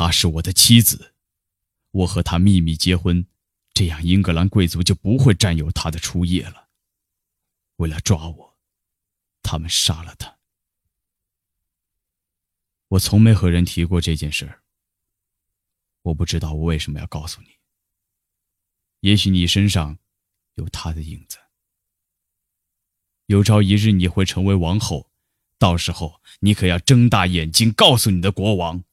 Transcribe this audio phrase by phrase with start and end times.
[0.00, 1.16] 她是我的妻子，
[1.90, 3.26] 我和她秘密结婚，
[3.74, 6.68] 这样英格兰贵族就不会占有她的初夜了。
[7.78, 8.56] 为了抓我，
[9.42, 10.38] 他们杀了她。
[12.90, 14.62] 我从没和人提过这件事儿。
[16.02, 17.48] 我不知道我为什么要告诉你。
[19.00, 19.98] 也许你身上
[20.54, 21.38] 有他的影子。
[23.26, 25.10] 有朝一日你会成为王后，
[25.58, 28.84] 到时候你可要睁大眼睛告诉你的国王，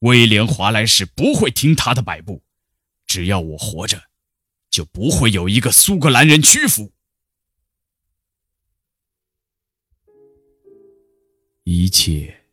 [0.00, 2.42] 威廉·华莱士不会听他的摆布。
[3.06, 4.04] 只要我活着，
[4.68, 6.92] 就不会有一个苏格兰人屈服。
[11.64, 12.44] 一切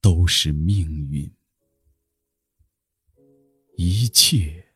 [0.00, 1.30] 都是命运，
[3.76, 4.72] 一切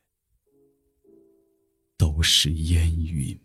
[1.97, 3.39] 都是烟云。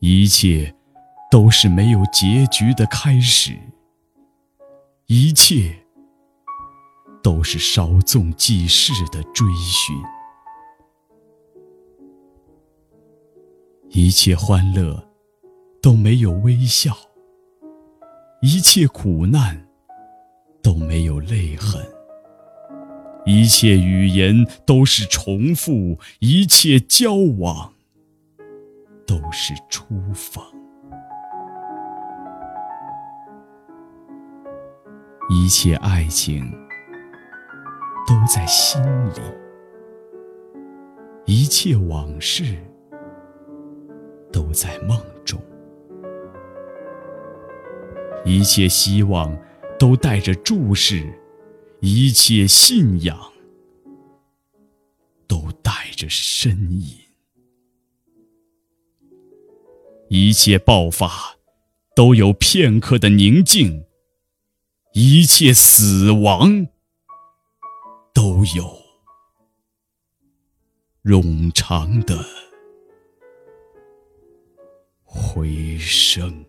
[0.00, 0.74] 一切
[1.30, 3.58] 都是没有结局的开始，
[5.10, 5.74] 一切
[7.22, 9.96] 都是稍纵即逝的追寻，
[13.88, 15.02] 一切欢乐
[15.80, 16.94] 都没有微笑，
[18.42, 19.66] 一切苦难
[20.62, 21.82] 都没有泪痕，
[23.24, 27.72] 一切语言都是重复，一切交往。
[29.06, 30.44] 都是初访，
[35.30, 36.50] 一切爱情
[38.06, 39.20] 都在心里，
[41.26, 42.56] 一切往事
[44.32, 45.38] 都在梦中，
[48.24, 49.36] 一切希望
[49.78, 51.06] 都带着注视，
[51.80, 53.18] 一切信仰
[55.26, 56.96] 都带着呻吟。
[60.08, 61.10] 一切爆发
[61.94, 63.84] 都有片刻的宁静，
[65.00, 66.66] 一切死亡
[68.12, 68.82] 都有
[71.04, 72.18] 冗长的
[75.04, 76.47] 回声。